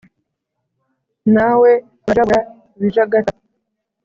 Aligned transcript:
nawe 1.33 1.71
urajabura 2.09 2.39
ibijagata 2.77 3.31